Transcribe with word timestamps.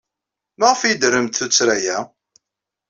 Maɣef 0.59 0.81
ay 0.81 0.93
d-tettremt 0.95 1.37
tuttra-a? 1.39 1.97